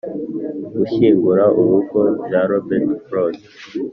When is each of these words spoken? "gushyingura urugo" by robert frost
"gushyingura 0.77 1.43
urugo" 1.59 1.99
by 2.23 2.31
robert 2.49 2.85
frost 3.07 3.41